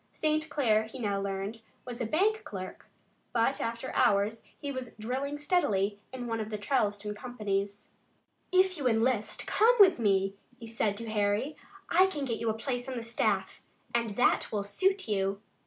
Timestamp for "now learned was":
0.97-2.01